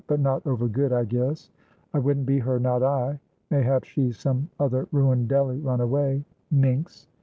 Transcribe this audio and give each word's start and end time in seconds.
but 0.07 0.19
not 0.19 0.43
over 0.47 0.67
good, 0.67 0.91
I 0.91 1.03
guess; 1.03 1.51
I 1.93 1.99
wouldn't 1.99 2.25
be 2.25 2.39
her, 2.39 2.59
not 2.59 2.81
I 2.81 3.19
mayhap 3.51 3.83
she's 3.83 4.17
some 4.17 4.49
other 4.59 4.87
ruined 4.91 5.27
Delly, 5.29 5.59
run 5.63 5.79
away; 5.81 6.25
minx!' 6.49 7.05